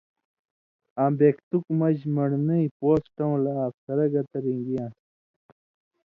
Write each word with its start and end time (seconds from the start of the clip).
آں 1.03 1.11
بېکتُک 1.17 1.65
مژ 1.79 1.97
مہ 2.03 2.11
من٘ڑنَیں 2.23 2.67
پوسٹؤں 2.79 3.35
لا 3.43 3.53
افسرہ 3.67 4.05
گتہ 4.13 4.37
رِن٘گی 4.43 4.73
یان٘س۔ 4.75 4.95